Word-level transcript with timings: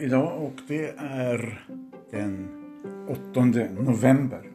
idag 0.00 0.42
och 0.42 0.60
det 0.68 0.94
är 0.98 1.64
den 2.10 2.48
8 3.32 3.44
november. 3.80 4.50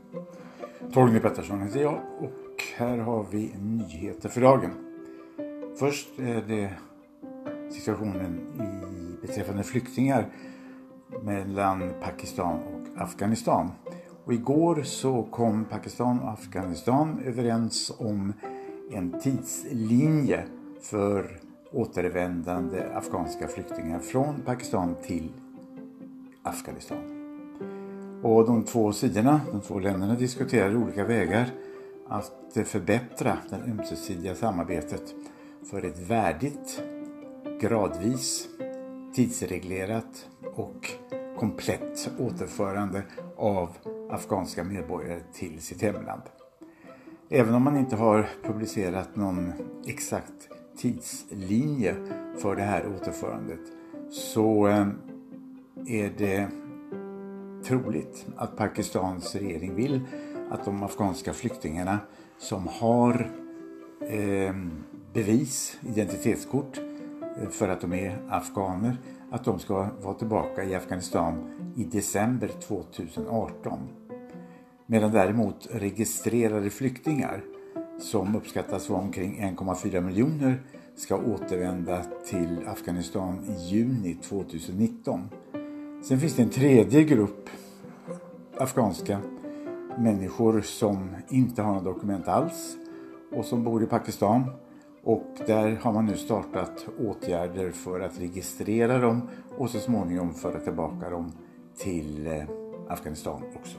Torgny 0.94 1.20
Pettersson 1.20 1.62
heter 1.62 1.80
jag 1.80 2.00
och 2.20 2.64
här 2.78 2.98
har 2.98 3.26
vi 3.32 3.54
nyheter 3.60 4.30
för 4.30 4.42
dagen. 4.42 4.72
Först 5.80 6.20
är 6.20 6.44
det 6.48 6.74
situationen 7.72 8.40
i, 8.56 9.28
beträffande 9.28 9.64
flyktingar 9.64 10.26
mellan 11.24 11.94
Pakistan 12.02 12.60
och 12.60 13.02
Afghanistan. 13.02 13.72
Och 14.26 14.34
igår 14.34 14.84
så 14.84 15.24
kom 15.24 15.66
Pakistan 15.66 16.20
och 16.20 16.30
Afghanistan 16.30 17.22
överens 17.26 17.92
om 17.98 18.34
en 18.92 19.20
tidslinje 19.20 20.44
för 20.82 21.45
återvändande 21.72 22.84
afghanska 22.94 23.48
flyktingar 23.48 24.00
från 24.00 24.42
Pakistan 24.46 24.96
till 25.04 25.30
Afghanistan. 26.44 27.12
Och 28.24 28.46
de 28.46 28.64
två 28.64 28.92
sidorna, 28.92 29.42
de 29.52 29.62
två 29.62 29.80
länderna 29.80 30.16
diskuterar 30.16 30.76
olika 30.76 31.06
vägar 31.06 31.50
att 32.08 32.58
förbättra 32.66 33.38
det 33.50 33.56
ömsesidiga 33.56 34.36
samarbetet 34.36 35.16
för 35.72 35.86
ett 35.86 36.00
värdigt, 36.00 36.84
gradvis, 37.62 38.48
tidsreglerat 39.16 40.30
och 40.56 40.92
komplett 41.40 42.10
återförande 42.20 43.04
av 43.38 43.70
afghanska 44.10 44.64
medborgare 44.64 45.20
till 45.34 45.62
sitt 45.62 45.82
hemland. 45.82 46.22
Även 47.30 47.54
om 47.54 47.64
man 47.64 47.78
inte 47.78 47.96
har 47.96 48.30
publicerat 48.44 49.16
någon 49.16 49.54
exakt 49.86 50.50
tidslinje 50.78 51.96
för 52.38 52.56
det 52.56 52.62
här 52.62 52.88
återförandet 52.96 53.60
så 54.12 54.68
ehm, 54.68 54.94
är 55.88 56.14
det 56.18 56.48
troligt 57.66 58.26
att 58.36 58.58
Pakistans 58.58 59.36
regering 59.36 59.76
vill 59.76 60.02
att 60.50 60.66
de 60.66 60.84
afghanska 60.84 61.34
flyktingarna 61.34 62.00
som 62.38 62.68
har 62.68 63.32
ehm, 64.10 64.84
bevis, 65.14 65.78
identitetskort 65.88 66.78
eh, 67.42 67.50
för 67.50 67.70
att 67.70 67.82
de 67.82 67.94
är 67.94 68.18
afghaner, 68.30 68.98
att 69.32 69.44
de 69.44 69.60
ska 69.60 69.88
vara 70.02 70.14
tillbaka 70.14 70.64
i 70.64 70.76
Afghanistan 70.76 71.52
i 71.76 71.84
december 71.84 72.48
2018. 72.48 73.80
Medan 74.86 75.12
däremot 75.12 75.68
registrerade 75.72 76.70
flyktingar 76.70 77.44
som 78.00 78.36
uppskattas 78.36 78.90
vara 78.90 79.02
omkring 79.02 79.42
1,4 79.42 80.02
miljoner 80.02 80.64
ska 80.96 81.18
återvända 81.18 82.04
till 82.26 82.60
Afghanistan 82.68 83.44
i 83.44 83.76
juni 83.76 84.14
2019. 84.14 85.30
Sen 86.04 86.20
finns 86.20 86.36
det 86.36 86.44
en 86.44 86.50
tredje 86.50 87.04
grupp 87.04 87.50
afghanska 88.58 89.20
människor 89.98 90.62
som 90.62 91.10
inte 91.30 91.62
har 91.62 91.74
några 91.74 91.86
dokument 91.86 92.28
alls 92.28 92.78
och 93.32 93.46
som 93.46 93.64
bor 93.64 93.84
i 93.84 93.86
Pakistan. 93.86 94.44
Och 95.04 95.38
där 95.48 95.76
har 95.82 95.94
man 95.94 96.06
nu 96.06 96.18
startat 96.18 96.86
åtgärder 97.00 97.72
för 97.72 98.00
att 98.00 98.20
registrera 98.20 99.00
dem 99.00 99.30
och 99.58 99.70
så 99.70 99.80
småningom 99.80 100.34
föra 100.34 100.60
tillbaka 100.60 101.10
dem 101.10 101.32
till 101.78 102.28
eh, 102.28 102.44
Afghanistan 102.88 103.42
också. 103.56 103.78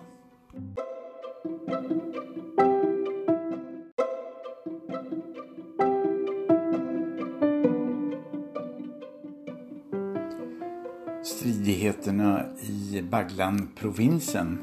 Stridigheterna 11.37 12.45
i 12.61 13.03
Baglan-provinsen 13.03 14.59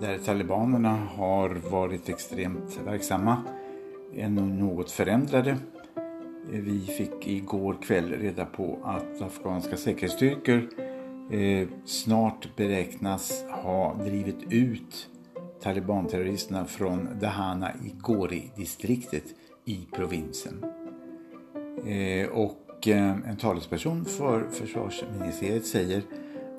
där 0.00 0.18
talibanerna 0.18 0.96
har 1.16 1.48
varit 1.48 2.08
extremt 2.08 2.78
verksamma 2.86 3.36
är 4.14 4.28
något 4.28 4.90
förändrade. 4.90 5.56
Vi 6.50 6.80
fick 6.80 7.28
igår 7.28 7.76
kväll 7.82 8.12
reda 8.12 8.44
på 8.44 8.78
att 8.84 9.22
afghanska 9.22 9.76
säkerhetsstyrkor 9.76 10.68
eh, 11.30 11.68
snart 11.84 12.56
beräknas 12.56 13.44
ha 13.50 13.94
drivit 13.94 14.52
ut 14.52 15.08
talibanterroristerna 15.62 16.64
från 16.64 17.08
Dahana 17.20 17.72
i 17.72 17.94
Gori-distriktet 18.00 19.24
i 19.64 19.88
provinsen. 19.92 20.64
Eh, 21.86 22.28
och 22.28 22.67
och 22.78 22.88
eh, 22.88 23.16
en 23.26 23.36
talesperson 23.36 24.04
för 24.04 24.48
försvarsministeriet 24.50 25.66
säger 25.66 26.02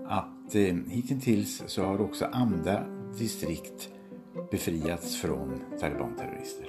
att 0.07 0.56
eh, 0.56 0.75
hittills 0.88 1.63
så 1.68 1.84
har 1.84 2.02
också 2.02 2.25
andra 2.31 2.84
distrikt 3.18 3.90
befriats 4.52 5.22
från 5.22 5.62
talibanterrorister. 5.80 6.68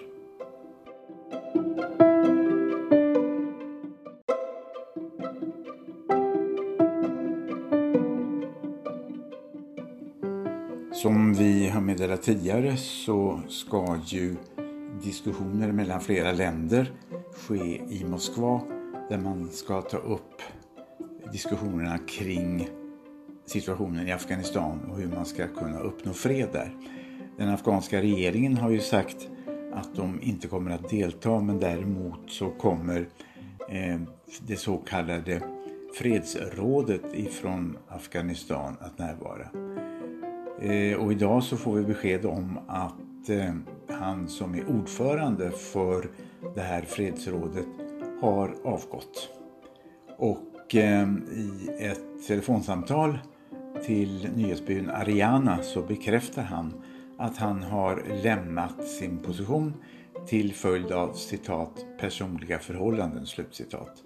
Som 10.93 11.35
vi 11.35 11.69
har 11.69 11.81
meddelat 11.81 12.23
tidigare 12.23 12.77
så 12.77 13.41
ska 13.49 13.99
ju 14.07 14.37
diskussioner 15.03 15.73
mellan 15.73 16.01
flera 16.01 16.33
länder 16.33 16.93
ske 17.33 17.81
i 17.89 18.05
Moskva 18.09 18.80
där 19.11 19.19
man 19.19 19.49
ska 19.49 19.83
ta 19.83 19.97
upp 19.97 20.43
diskussionerna 21.33 21.99
kring 21.99 22.69
situationen 23.47 24.09
i 24.09 24.13
Afghanistan 24.13 24.81
och 24.91 24.99
hur 24.99 25.09
man 25.09 25.27
ska 25.27 25.47
kunna 25.47 25.81
uppnå 25.81 26.13
fred 26.13 26.49
där. 26.53 26.77
Den 27.39 27.49
afghanska 27.49 28.01
regeringen 28.01 28.57
har 28.57 28.71
ju 28.71 28.81
sagt 28.81 29.29
att 29.73 29.95
de 29.95 30.23
inte 30.23 30.49
kommer 30.49 30.71
att 30.71 30.91
delta 30.91 31.41
men 31.41 31.61
däremot 31.61 32.31
så 32.31 32.51
kommer 32.51 33.09
eh, 33.69 34.01
det 34.47 34.57
så 34.57 34.77
kallade 34.77 35.43
fredsrådet 35.95 37.15
ifrån 37.15 37.77
Afghanistan 37.89 38.77
att 38.81 38.99
närvara. 38.99 39.49
Eh, 40.61 40.99
och 40.99 41.13
idag 41.13 41.43
så 41.43 41.57
får 41.57 41.75
vi 41.75 41.83
besked 41.83 42.27
om 42.27 42.59
att 42.69 43.29
eh, 43.29 43.55
han 43.89 44.29
som 44.29 44.55
är 44.55 44.69
ordförande 44.69 45.51
för 45.51 46.11
det 46.55 46.61
här 46.61 46.83
fredsrådet 46.83 47.67
har 48.21 48.55
avgått. 48.65 49.29
Och 50.19 50.75
eh, 50.75 51.09
i 51.35 51.69
ett 51.79 52.27
telefonsamtal 52.27 53.19
till 53.87 54.29
nyhetsbyrån 54.37 54.91
Ariana 54.91 55.63
så 55.63 55.83
bekräftar 55.83 56.43
han 56.43 56.83
att 57.19 57.37
han 57.37 57.63
har 57.63 58.23
lämnat 58.23 58.85
sin 58.89 59.19
position 59.19 59.75
till 60.27 60.55
följd 60.55 60.93
av 60.93 61.13
citat 61.13 61.87
personliga 61.99 62.59
förhållanden 62.59 63.27
slutcitat. 63.27 64.03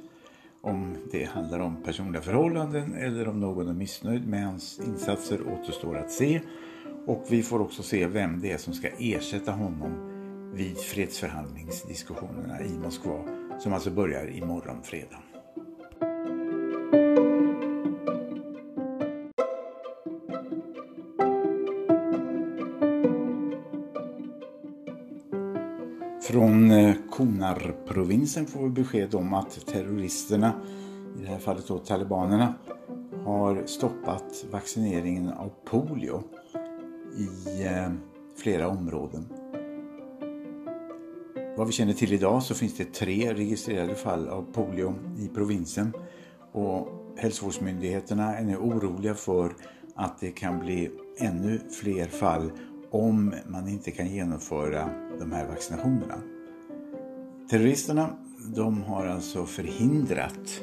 Om 0.62 0.96
det 1.12 1.24
handlar 1.24 1.60
om 1.60 1.82
personliga 1.82 2.22
förhållanden 2.22 2.94
eller 2.94 3.28
om 3.28 3.40
någon 3.40 3.68
är 3.68 3.72
missnöjd 3.72 4.28
med 4.28 4.44
hans 4.46 4.80
insatser 4.86 5.40
återstår 5.52 5.96
att 5.96 6.10
se 6.10 6.40
och 7.06 7.24
vi 7.28 7.42
får 7.42 7.60
också 7.60 7.82
se 7.82 8.06
vem 8.06 8.40
det 8.40 8.52
är 8.52 8.58
som 8.58 8.74
ska 8.74 8.88
ersätta 8.98 9.52
honom 9.52 10.10
vid 10.54 10.78
fredsförhandlingsdiskussionerna 10.78 12.60
i 12.62 12.78
Moskva 12.78 13.43
som 13.58 13.72
alltså 13.72 13.90
börjar 13.90 14.36
imorgon 14.36 14.82
fredag. 14.82 15.18
Från 26.22 26.70
eh, 26.70 26.94
Konar-provinsen 27.10 28.46
får 28.46 28.62
vi 28.62 28.70
besked 28.70 29.14
om 29.14 29.34
att 29.34 29.66
terroristerna, 29.66 30.52
i 31.18 31.22
det 31.22 31.28
här 31.28 31.38
fallet 31.38 31.68
då 31.68 31.78
talibanerna, 31.78 32.54
har 33.24 33.66
stoppat 33.66 34.44
vaccineringen 34.50 35.28
av 35.28 35.50
polio 35.64 36.22
i 37.16 37.64
eh, 37.66 37.92
flera 38.36 38.68
områden. 38.68 39.33
Vad 41.56 41.66
vi 41.66 41.72
känner 41.72 41.92
till 41.92 42.12
idag 42.12 42.42
så 42.42 42.54
finns 42.54 42.76
det 42.76 42.92
tre 42.92 43.34
registrerade 43.34 43.94
fall 43.94 44.28
av 44.28 44.46
polio 44.52 44.94
i 45.18 45.28
provinsen 45.28 45.92
och 46.52 46.88
hälsovårdsmyndigheterna 47.16 48.36
är 48.36 48.44
nu 48.44 48.56
oroliga 48.56 49.14
för 49.14 49.52
att 49.94 50.20
det 50.20 50.30
kan 50.30 50.60
bli 50.60 50.90
ännu 51.18 51.60
fler 51.80 52.06
fall 52.06 52.50
om 52.90 53.34
man 53.46 53.68
inte 53.68 53.90
kan 53.90 54.06
genomföra 54.06 54.90
de 55.18 55.32
här 55.32 55.48
vaccinationerna. 55.48 56.14
Terroristerna 57.50 58.08
de 58.54 58.82
har 58.82 59.06
alltså 59.06 59.46
förhindrat 59.46 60.60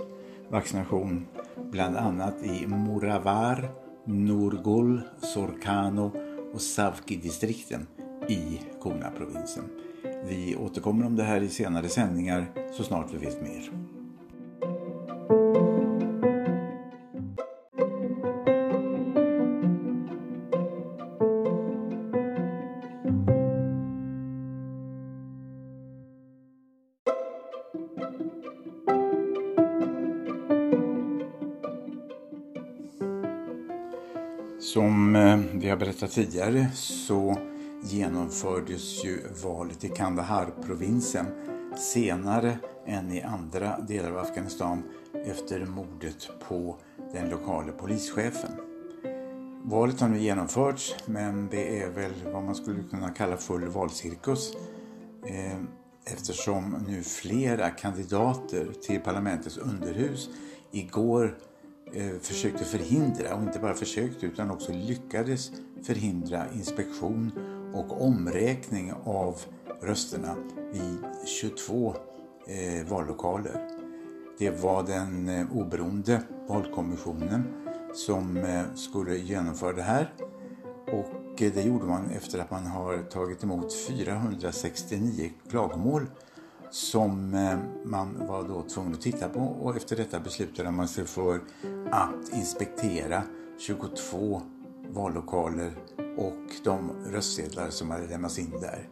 vaccination 0.50 1.26
bland 1.72 1.98
annat 1.98 2.44
i 2.44 2.68
Muravar, 2.68 3.70
Nurgul, 4.06 5.02
Sorkano 5.22 6.12
och 6.54 6.62
Savki-distrikten 6.62 7.88
i 8.30 8.60
Kona-provinsen. 8.82 9.64
Vi 10.24 10.56
återkommer 10.56 11.06
om 11.06 11.16
det 11.16 11.24
här 11.24 11.42
i 11.42 11.50
senare 11.50 11.90
sändningar 11.90 12.46
så 12.72 12.84
snart 12.84 13.14
vi 13.14 13.18
vet 13.18 13.42
mer. 13.42 13.72
Som 34.60 35.16
eh, 35.16 35.40
vi 35.54 35.70
har 35.70 35.78
berättat 35.78 36.12
tidigare 36.12 36.68
så 36.74 37.38
genomfördes 37.82 39.06
ju 39.06 39.20
valet 39.44 39.84
i 39.84 39.90
Kandahar-provinsen 39.90 41.26
senare 41.78 42.58
än 42.86 43.12
i 43.12 43.22
andra 43.22 43.80
delar 43.80 44.12
av 44.12 44.18
Afghanistan 44.18 44.84
efter 45.26 45.66
mordet 45.66 46.30
på 46.48 46.78
den 47.14 47.30
lokala 47.30 47.72
polischefen. 47.72 48.52
Valet 49.64 50.00
har 50.00 50.10
nu 50.10 50.20
genomförts 50.20 50.96
men 51.06 51.48
det 51.52 51.82
är 51.82 51.90
väl 51.90 52.12
vad 52.34 52.44
man 52.44 52.56
skulle 52.56 52.84
kunna 52.84 53.10
kalla 53.10 53.38
full 53.38 53.68
valcirkus 53.68 54.54
eh, 55.26 55.58
eftersom 56.06 56.86
nu 56.88 57.04
flera 57.04 57.70
kandidater 57.70 58.74
till 58.82 59.00
parlamentets 59.00 59.58
underhus 59.58 60.30
igår 60.72 61.38
eh, 61.94 62.20
försökte 62.22 62.66
förhindra, 62.66 63.36
och 63.36 63.44
inte 63.44 63.60
bara 63.60 63.74
försökte 63.74 64.26
utan 64.26 64.52
också 64.52 64.72
lyckades 64.72 65.52
förhindra 65.84 66.46
inspektion 66.54 67.32
och 67.74 68.06
omräkning 68.06 68.94
av 69.04 69.38
rösterna 69.82 70.36
i 70.74 70.98
22 71.26 71.96
eh, 72.48 72.88
vallokaler. 72.90 73.68
Det 74.40 74.50
var 74.50 74.84
den 74.84 75.30
eh, 75.30 75.58
oberoende 75.58 76.22
valkommissionen 76.48 77.44
som 77.94 78.38
eh, 78.38 78.74
skulle 78.76 79.18
genomföra 79.18 79.74
det 79.74 79.82
här 79.82 80.14
och 80.88 81.42
eh, 81.42 81.52
det 81.54 81.62
gjorde 81.62 81.86
man 81.86 82.10
efter 82.10 82.40
att 82.40 82.52
man 82.52 82.66
har 82.66 82.98
tagit 82.98 83.44
emot 83.44 83.74
469 83.74 85.30
klagomål 85.50 86.06
som 86.70 87.34
eh, 87.34 87.58
man 87.86 88.28
var 88.28 88.44
då 88.44 88.62
tvungen 88.62 88.94
att 88.94 89.02
titta 89.02 89.30
på 89.30 89.40
och 89.40 89.76
efter 89.76 89.96
detta 89.96 90.20
beslutade 90.20 90.72
man 90.72 90.88
sig 90.88 91.06
för 91.06 91.40
att 91.92 92.34
inspektera 92.34 93.24
22 93.60 94.42
vallokaler 94.90 95.72
och 96.18 96.56
de 96.64 96.92
röstsedlar 97.06 97.70
som 97.70 97.92
hade 97.92 98.08
lämnats 98.08 98.40
in 98.40 98.52
där. 98.62 98.90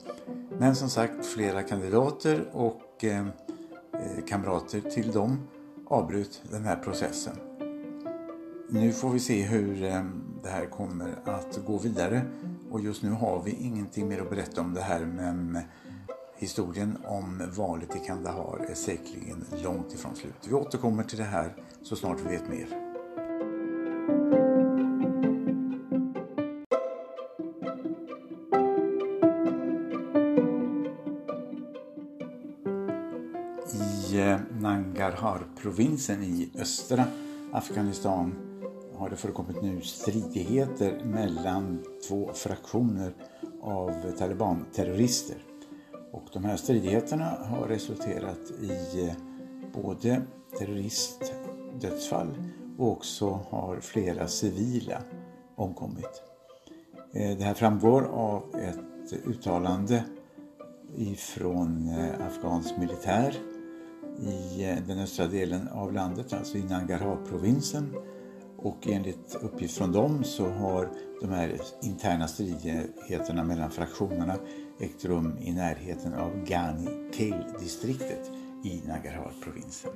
Men 0.60 0.76
som 0.76 0.90
sagt, 0.90 1.26
flera 1.26 1.64
kandidater 1.64 2.50
och 2.54 3.04
eh, 3.04 3.28
eh, 3.94 4.26
kamrater 4.28 4.82
till 4.82 5.12
dem 5.12 5.48
avbröt 5.88 6.42
den 6.52 6.64
här 6.64 6.76
processen. 6.76 7.36
Nu 8.70 8.92
får 8.92 9.10
vi 9.10 9.20
se 9.20 9.42
hur 9.42 9.84
eh, 9.84 10.04
det 10.44 10.50
här 10.50 10.66
kommer 10.66 11.20
att 11.26 11.60
gå 11.68 11.78
vidare 11.78 12.22
och 12.72 12.82
just 12.82 13.04
nu 13.04 13.10
har 13.10 13.42
vi 13.44 13.52
ingenting 13.52 14.08
mer 14.08 14.22
att 14.22 14.30
berätta 14.30 14.62
om 14.62 14.74
det 14.74 14.82
här 14.82 15.06
men 15.06 15.60
historien 16.38 16.98
om 17.06 17.42
valet 17.58 17.96
i 17.96 18.00
Kandahar 18.00 18.68
är 18.70 18.76
säkerligen 18.76 19.46
långt 19.64 19.94
ifrån 19.94 20.16
slut. 20.16 20.48
Vi 20.48 20.54
återkommer 20.54 21.04
till 21.04 21.18
det 21.18 21.24
här 21.24 21.56
så 21.84 21.96
snart 21.96 22.18
vi 22.26 22.30
vet 22.30 22.50
mer. 22.50 22.89
Nangarhar-provinsen 35.10 36.24
i 36.24 36.50
östra 36.56 37.06
Afghanistan 37.54 38.36
har 38.96 39.10
det 39.10 39.16
förekommit 39.16 39.62
nu 39.62 39.82
stridigheter 39.82 41.04
mellan 41.04 41.84
två 42.08 42.32
fraktioner 42.34 43.14
av 43.62 44.12
talibanterrorister. 44.18 45.38
Och 46.12 46.24
de 46.34 46.46
här 46.46 46.58
stridigheterna 46.58 47.26
har 47.26 47.68
resulterat 47.68 48.52
i 48.62 49.02
eh, 49.08 49.14
både 49.84 50.22
terroristdödsfall 50.60 52.28
och 52.78 52.92
också 52.92 53.40
har 53.50 53.80
flera 53.80 54.28
civila 54.28 55.02
omkommit. 55.56 56.22
Eh, 57.14 57.38
det 57.38 57.44
här 57.44 57.54
framgår 57.54 58.02
av 58.02 58.44
ett 58.56 59.14
uttalande 59.26 60.04
ifrån 60.96 61.90
eh, 61.90 62.28
afghansk 62.28 62.78
militär 62.78 63.59
i 64.22 64.64
eh, 64.64 64.78
den 64.88 65.00
östra 65.00 65.28
delen 65.28 65.68
av 65.68 65.94
landet, 65.94 66.34
alltså 66.34 66.58
i 66.58 66.64
Nangarha-provinsen. 66.64 67.96
och 68.62 68.88
enligt 68.88 69.36
uppgift 69.42 69.78
från 69.78 69.92
dem 69.92 70.24
så 70.24 70.50
har 70.50 70.90
de 71.22 71.30
här 71.30 71.62
interna 71.82 72.28
stridigheterna 72.28 73.44
mellan 73.44 73.72
fraktionerna 73.72 74.36
ägt 74.80 75.06
rum 75.06 75.38
i 75.42 75.52
närheten 75.52 76.14
av 76.14 76.46
Gani 76.46 77.12
Kale-distriktet 77.14 78.32
i 78.64 78.82
Nangarhar-provinsen. 78.88 79.92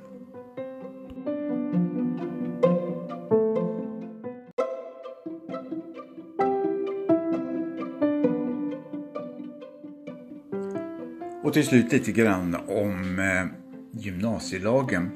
Och 11.42 11.52
till 11.52 11.66
slut 11.66 11.92
lite 11.92 12.12
grann 12.12 12.54
om 12.54 13.18
eh, 13.18 13.63
gymnasielagen 13.96 15.10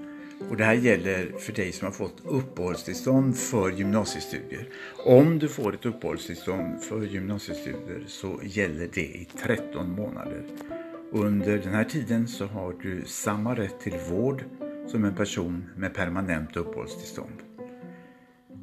och 0.50 0.56
det 0.56 0.64
här 0.64 0.74
gäller 0.74 1.32
för 1.38 1.52
dig 1.52 1.72
som 1.72 1.86
har 1.86 1.92
fått 1.92 2.22
uppehållstillstånd 2.24 3.36
för 3.36 3.70
gymnasiestudier. 3.70 4.68
Om 5.06 5.38
du 5.38 5.48
får 5.48 5.74
ett 5.74 5.86
uppehållstillstånd 5.86 6.82
för 6.82 7.02
gymnasiestudier 7.02 8.04
så 8.06 8.40
gäller 8.42 8.88
det 8.94 9.00
i 9.00 9.28
13 9.42 9.90
månader. 9.92 10.44
Under 11.12 11.58
den 11.58 11.74
här 11.74 11.84
tiden 11.84 12.28
så 12.28 12.46
har 12.46 12.72
du 12.82 13.02
samma 13.06 13.56
rätt 13.56 13.80
till 13.80 13.98
vård 14.10 14.44
som 14.86 15.04
en 15.04 15.14
person 15.14 15.64
med 15.76 15.94
permanent 15.94 16.56
uppehållstillstånd. 16.56 17.42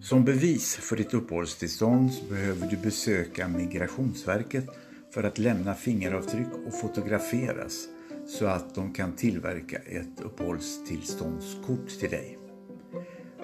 Som 0.02 0.26
bevis 0.26 0.76
för 0.76 0.96
ditt 0.96 1.14
uppehållstillstånd 1.14 2.12
behöver 2.30 2.68
du 2.68 2.78
besöka 2.78 3.48
Migrationsverket 3.48 4.66
för 5.14 5.24
att 5.24 5.38
lämna 5.38 5.74
fingeravtryck 5.74 6.48
och 6.68 6.80
fotograferas 6.82 7.88
så 8.28 8.46
att 8.46 8.76
de 8.76 8.94
kan 8.94 9.16
tillverka 9.16 9.78
ett 9.78 10.22
uppehållstillståndskort 10.22 11.90
till 12.00 12.10
dig. 12.10 12.38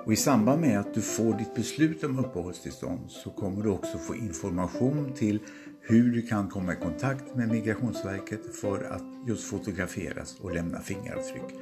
Och 0.06 0.14
I 0.14 0.16
samband 0.16 0.62
med 0.62 0.80
att 0.80 0.94
du 0.94 1.02
får 1.02 1.34
ditt 1.38 1.56
beslut 1.56 2.04
om 2.04 2.20
uppehållstillstånd 2.20 3.12
så 3.12 3.30
kommer 3.30 3.64
du 3.64 3.70
också 3.70 3.98
få 3.98 4.16
information 4.16 5.14
till 5.14 5.40
hur 5.82 6.12
du 6.12 6.22
kan 6.22 6.50
komma 6.50 6.74
i 6.74 6.76
kontakt 6.76 7.36
med 7.36 7.50
Migrationsverket 7.50 8.56
för 8.56 8.84
att 8.84 9.28
just 9.28 9.44
fotograferas 9.44 10.40
och 10.40 10.54
lämna 10.54 10.80
fingeravtryck. 10.80 11.60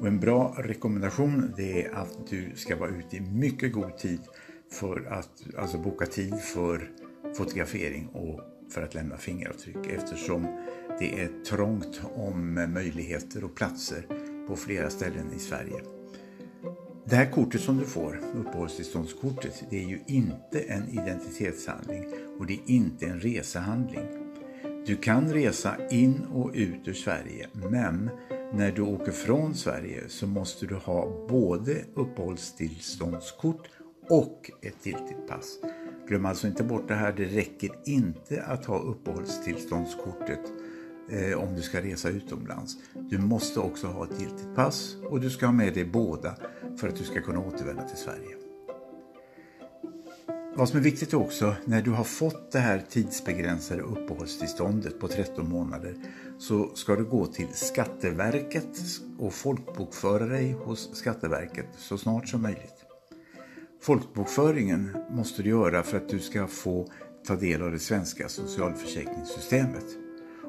Och 0.00 0.06
en 0.06 0.20
bra 0.20 0.54
rekommendation 0.58 1.52
det 1.56 1.84
är 1.84 1.94
att 1.94 2.18
du 2.30 2.52
ska 2.54 2.76
vara 2.76 2.90
ute 2.90 3.16
i 3.16 3.20
mycket 3.20 3.72
god 3.72 3.98
tid 3.98 4.20
för 4.70 5.06
att 5.10 5.42
alltså 5.58 5.78
boka 5.78 6.06
tid 6.06 6.34
för 6.40 6.90
fotografering 7.36 8.08
och 8.08 8.40
för 8.74 8.82
att 8.82 8.94
lämna 8.94 9.16
fingeravtryck 9.16 9.86
eftersom 9.90 10.46
det 10.98 11.20
är 11.20 11.30
trångt 11.44 12.00
om 12.14 12.54
möjligheter 12.74 13.44
och 13.44 13.54
platser 13.54 14.06
på 14.48 14.56
flera 14.56 14.90
ställen 14.90 15.32
i 15.36 15.38
Sverige. 15.38 15.80
Det 17.04 17.16
här 17.16 17.30
kortet 17.30 17.60
som 17.60 17.78
du 17.78 17.84
får, 17.84 18.20
uppehållstillståndskortet, 18.36 19.64
det 19.70 19.84
är 19.84 19.88
ju 19.88 20.00
inte 20.06 20.60
en 20.60 20.88
identitetshandling 20.88 22.06
och 22.38 22.46
det 22.46 22.54
är 22.54 22.60
inte 22.66 23.06
en 23.06 23.20
resehandling. 23.20 24.06
Du 24.86 24.96
kan 24.96 25.32
resa 25.32 25.76
in 25.90 26.20
och 26.32 26.50
ut 26.54 26.88
ur 26.88 26.92
Sverige 26.92 27.48
men 27.52 28.10
när 28.52 28.72
du 28.72 28.82
åker 28.82 29.12
från 29.12 29.54
Sverige 29.54 30.08
så 30.08 30.26
måste 30.26 30.66
du 30.66 30.74
ha 30.74 31.26
både 31.28 31.76
uppehållstillståndskort 31.94 33.68
och 34.08 34.50
ett 34.62 34.86
giltigt 34.86 35.28
pass. 35.28 35.58
Glöm 36.08 36.26
alltså 36.26 36.46
inte 36.46 36.64
bort 36.64 36.88
det 36.88 36.94
här, 36.94 37.12
det 37.12 37.24
räcker 37.24 37.70
inte 37.84 38.42
att 38.42 38.64
ha 38.64 38.78
uppehållstillståndskortet 38.78 40.40
eh, 41.10 41.38
om 41.38 41.54
du 41.54 41.62
ska 41.62 41.80
resa 41.80 42.08
utomlands. 42.08 42.76
Du 42.94 43.18
måste 43.18 43.60
också 43.60 43.86
ha 43.86 44.04
ett 44.04 44.20
giltigt 44.20 44.54
pass 44.54 44.96
och 45.10 45.20
du 45.20 45.30
ska 45.30 45.46
ha 45.46 45.52
med 45.52 45.74
dig 45.74 45.84
båda 45.84 46.34
för 46.76 46.88
att 46.88 46.96
du 46.96 47.04
ska 47.04 47.20
kunna 47.20 47.38
återvända 47.38 47.82
till 47.82 47.98
Sverige. 47.98 48.36
Vad 50.56 50.68
som 50.68 50.78
är 50.78 50.82
viktigt 50.82 51.14
också, 51.14 51.54
när 51.64 51.82
du 51.82 51.90
har 51.90 52.04
fått 52.04 52.52
det 52.52 52.58
här 52.58 52.82
tidsbegränsade 52.90 53.82
uppehållstillståndet 53.82 55.00
på 55.00 55.08
13 55.08 55.48
månader 55.48 55.96
så 56.38 56.74
ska 56.74 56.96
du 56.96 57.04
gå 57.04 57.26
till 57.26 57.48
Skatteverket 57.54 58.78
och 59.18 59.34
folkbokföra 59.34 60.26
dig 60.26 60.52
hos 60.52 60.96
Skatteverket 60.96 61.66
så 61.76 61.98
snart 61.98 62.28
som 62.28 62.42
möjligt. 62.42 62.83
Folkbokföringen 63.84 64.96
måste 65.10 65.42
du 65.42 65.48
göra 65.50 65.82
för 65.82 65.96
att 65.96 66.08
du 66.08 66.18
ska 66.18 66.46
få 66.46 66.86
ta 67.26 67.36
del 67.36 67.62
av 67.62 67.72
det 67.72 67.78
svenska 67.78 68.28
socialförsäkringssystemet. 68.28 69.84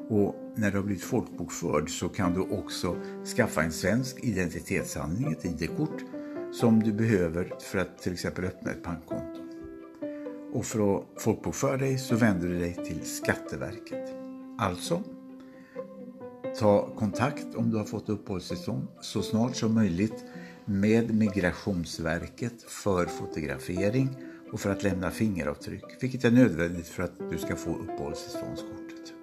Och 0.10 0.36
när 0.56 0.72
du 0.72 0.78
har 0.78 0.84
blivit 0.84 1.04
folkbokförd 1.04 1.90
så 1.90 2.10
kan 2.10 2.34
du 2.34 2.40
också 2.40 2.96
skaffa 3.38 3.64
en 3.64 3.72
svensk 3.72 4.24
identitetshandling, 4.24 5.32
ett 5.32 5.46
ID-kort, 5.46 6.04
som 6.52 6.84
du 6.84 6.94
behöver 6.94 7.54
för 7.60 7.80
att 7.80 8.02
till 8.02 8.14
exempel 8.14 8.46
öppna 8.46 8.72
ett 8.72 8.84
bankkonto. 8.84 9.42
Och 10.54 10.66
för 10.66 10.98
att 10.98 11.04
folkbokföra 11.18 11.78
dig 11.78 11.98
så 11.98 12.16
vänder 12.16 12.48
du 12.48 12.60
dig 12.60 12.74
till 12.74 13.06
Skatteverket. 13.06 14.14
Alltså, 14.60 15.04
ta 16.60 16.96
kontakt 16.96 17.56
om 17.56 17.70
du 17.70 17.78
har 17.78 17.86
fått 17.86 18.10
uppehållstillstånd 18.10 18.88
så 19.02 19.22
snart 19.22 19.56
som 19.56 19.74
möjligt 19.74 20.26
med 20.66 21.16
Migrationsverket 21.16 22.64
för 22.68 23.06
fotografering 23.06 24.10
och 24.52 24.60
för 24.60 24.70
att 24.70 24.84
lämna 24.84 25.12
fingeravtryck, 25.12 25.84
vilket 26.02 26.24
är 26.26 26.32
nödvändigt 26.32 26.88
för 26.88 27.04
att 27.04 27.30
du 27.32 27.38
ska 27.38 27.56
få 27.56 27.70
uppehållstillståndskortet. 27.70 29.14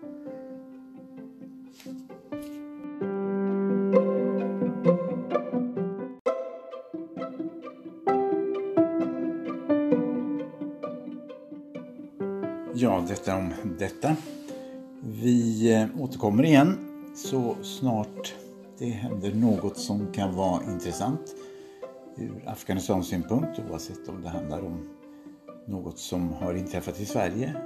Ja, 12.74 13.04
detta 13.08 13.36
om 13.36 13.52
detta. 13.78 14.16
Vi 15.00 15.72
eh, 15.74 16.02
återkommer 16.02 16.44
igen 16.44 16.78
så 17.16 17.56
snart 17.62 18.34
det 18.78 18.90
händer 18.90 19.34
något 19.34 19.78
som 19.78 20.12
kan 20.12 20.34
vara 20.34 20.62
intressant 20.64 21.34
ur 22.16 22.44
Afghanistans 22.46 23.08
synpunkt 23.08 23.60
oavsett 23.70 24.08
om 24.08 24.22
det 24.22 24.28
handlar 24.28 24.66
om 24.66 24.88
något 25.66 25.98
som 25.98 26.32
har 26.32 26.54
inträffat 26.54 27.00
i 27.00 27.06
Sverige, 27.06 27.56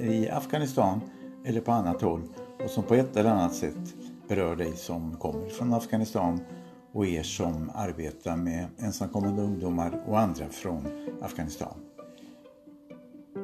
i 0.00 0.28
Afghanistan 0.28 1.00
eller 1.44 1.60
på 1.60 1.72
annat 1.72 2.02
håll 2.02 2.22
och 2.64 2.70
som 2.70 2.82
på 2.82 2.94
ett 2.94 3.16
eller 3.16 3.30
annat 3.30 3.54
sätt 3.54 3.94
berör 4.28 4.56
dig 4.56 4.72
som 4.76 5.16
kommer 5.16 5.48
från 5.48 5.74
Afghanistan 5.74 6.40
och 6.92 7.06
er 7.06 7.22
som 7.22 7.70
arbetar 7.74 8.36
med 8.36 8.66
ensamkommande 8.78 9.42
ungdomar 9.42 10.02
och 10.06 10.20
andra 10.20 10.48
från 10.48 10.82
Afghanistan. 11.22 11.74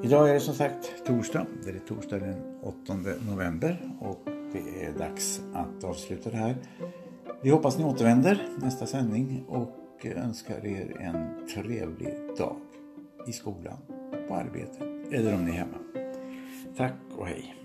Idag 0.02 0.30
är 0.30 0.34
det 0.34 0.40
som 0.40 0.54
sagt 0.54 1.06
torsdag. 1.06 1.46
Det 1.64 1.70
är 1.70 1.78
torsdag 1.88 2.18
den 2.18 2.60
8 2.62 2.94
november 3.30 3.90
och 4.00 4.18
det 4.24 4.84
är 4.84 4.98
dags 4.98 5.40
att 5.54 5.84
avsluta 5.84 6.30
det 6.30 6.36
här. 6.36 6.56
Vi 7.44 7.50
hoppas 7.50 7.78
ni 7.78 7.84
återvänder 7.84 8.48
nästa 8.62 8.86
sändning 8.86 9.44
och 9.48 10.06
önskar 10.06 10.66
er 10.66 10.96
en 11.00 11.46
trevlig 11.54 12.14
dag 12.38 12.56
i 13.28 13.32
skolan, 13.32 13.76
på 14.28 14.34
arbetet 14.34 14.82
eller 15.12 15.34
om 15.34 15.44
ni 15.44 15.50
är 15.50 15.54
hemma. 15.54 15.78
Tack 16.76 16.94
och 17.16 17.26
hej! 17.26 17.61